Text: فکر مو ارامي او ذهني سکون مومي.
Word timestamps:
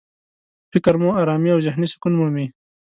فکر 0.71 0.93
مو 1.01 1.09
ارامي 1.21 1.49
او 1.55 1.59
ذهني 1.65 1.87
سکون 1.93 2.13
مومي. 2.19 2.45